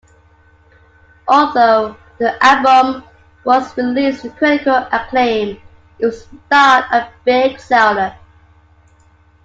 [1.27, 3.03] Although the album
[3.43, 5.61] was released to critical acclaim,
[5.99, 8.11] it was not a big seller.